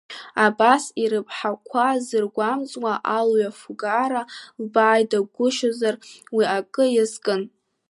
[0.45, 4.21] Абас ирыԥҳақәа зыргәамҵуа алҩа-фугара
[4.61, 5.95] лбааидагәышьозар,
[6.35, 7.41] уи акы иазкын.